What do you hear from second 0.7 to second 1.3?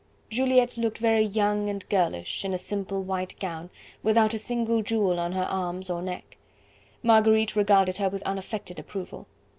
looked very